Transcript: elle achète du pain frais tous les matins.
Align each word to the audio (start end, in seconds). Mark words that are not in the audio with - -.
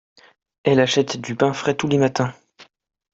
elle 0.63 0.79
achète 0.79 1.21
du 1.21 1.35
pain 1.35 1.53
frais 1.53 1.75
tous 1.77 1.87
les 1.87 1.99
matins. 1.99 2.33